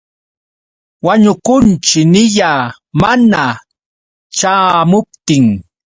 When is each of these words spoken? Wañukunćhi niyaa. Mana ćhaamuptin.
Wañukunćhi 1.05 2.01
niyaa. 2.13 2.63
Mana 2.99 3.43
ćhaamuptin. 4.37 5.45